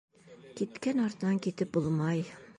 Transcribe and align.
Киткән 0.61 1.03
артынан 1.05 1.39
китеп 1.49 1.79
булмай. 1.79 2.27